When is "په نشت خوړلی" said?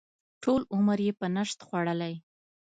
1.19-2.13